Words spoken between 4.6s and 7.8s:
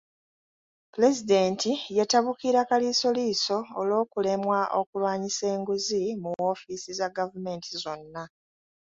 okulwanyisa enguzi mu woofiisi za gavumenti